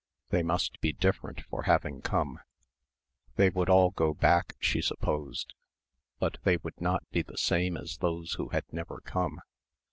[0.29, 2.39] They must be different for having come.
[3.35, 5.53] They would all go back she supposed.
[6.17, 9.41] But they would not be the same as those who had never come.